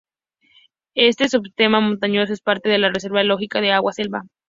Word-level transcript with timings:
Este 0.95 1.29
subsistema 1.29 1.79
montañoso, 1.79 2.33
es 2.33 2.41
parte 2.41 2.69
de 2.69 2.79
la 2.79 2.89
reserva 2.89 3.19
ecológica 3.21 3.61
de 3.61 3.71
Agua 3.71 3.93
Selva. 3.93 4.23